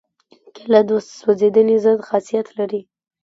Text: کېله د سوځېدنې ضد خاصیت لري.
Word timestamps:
کېله 0.55 0.81
د 0.89 0.91
سوځېدنې 1.17 1.77
ضد 1.83 1.99
خاصیت 2.07 2.47
لري. 2.57 2.81